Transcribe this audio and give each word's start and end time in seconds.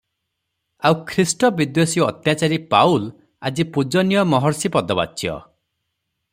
ଆଉ 0.89 0.95
ଖ୍ରୀଷ୍ଟ 1.11 1.51
ବିଦ୍ୱେଷୀ 1.59 2.03
ଅତ୍ୟାଚାରୀ 2.05 2.59
ପାଉଲ୍ 2.73 3.07
ଆଜି 3.51 3.69
ପୂଜନୀୟ 3.77 4.25
ମହର୍ଷୀ 4.33 4.75
ପଦବାଚ୍ୟ। 4.79 5.37